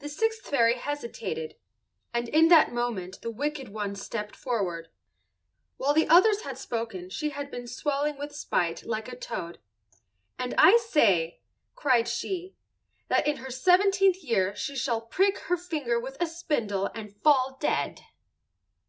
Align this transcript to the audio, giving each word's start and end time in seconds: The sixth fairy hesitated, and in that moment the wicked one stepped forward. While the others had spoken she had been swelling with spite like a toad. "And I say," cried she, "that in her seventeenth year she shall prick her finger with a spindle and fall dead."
The 0.00 0.08
sixth 0.08 0.42
fairy 0.50 0.74
hesitated, 0.78 1.54
and 2.12 2.28
in 2.28 2.48
that 2.48 2.72
moment 2.72 3.20
the 3.22 3.30
wicked 3.30 3.68
one 3.68 3.94
stepped 3.94 4.34
forward. 4.34 4.88
While 5.76 5.94
the 5.94 6.08
others 6.08 6.40
had 6.42 6.58
spoken 6.58 7.08
she 7.08 7.30
had 7.30 7.52
been 7.52 7.68
swelling 7.68 8.18
with 8.18 8.34
spite 8.34 8.84
like 8.84 9.06
a 9.06 9.14
toad. 9.14 9.60
"And 10.40 10.56
I 10.58 10.76
say," 10.78 11.40
cried 11.76 12.08
she, 12.08 12.56
"that 13.06 13.28
in 13.28 13.36
her 13.36 13.50
seventeenth 13.52 14.24
year 14.24 14.56
she 14.56 14.74
shall 14.74 15.02
prick 15.02 15.38
her 15.46 15.56
finger 15.56 16.00
with 16.00 16.20
a 16.20 16.26
spindle 16.26 16.86
and 16.92 17.14
fall 17.22 17.56
dead." 17.60 18.00